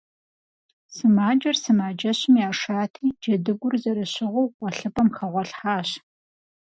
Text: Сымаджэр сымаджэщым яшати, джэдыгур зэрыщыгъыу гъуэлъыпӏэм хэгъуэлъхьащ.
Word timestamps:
Сымаджэр 0.95 1.55
сымаджэщым 1.63 2.35
яшати, 2.49 3.05
джэдыгур 3.21 3.73
зэрыщыгъыу 3.83 4.51
гъуэлъыпӏэм 4.55 5.07
хэгъуэлъхьащ. 5.15 5.89